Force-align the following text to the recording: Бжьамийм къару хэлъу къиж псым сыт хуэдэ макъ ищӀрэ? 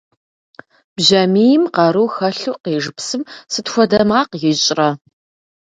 Бжьамийм 0.95 1.63
къару 1.75 2.07
хэлъу 2.15 2.57
къиж 2.63 2.85
псым 2.95 3.21
сыт 3.51 3.67
хуэдэ 3.71 4.01
макъ 4.09 4.35
ищӀрэ? 4.51 4.89